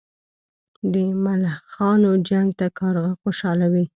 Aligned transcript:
د 0.93 0.95
ملخانو 1.23 2.11
جنګ 2.29 2.47
ته 2.59 2.65
کارغه 2.79 3.11
خوشاله 3.21 3.67
وي. 3.73 3.85